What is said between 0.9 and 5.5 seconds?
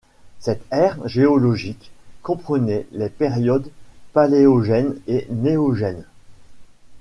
géologique comprenait les périodes Paléogène et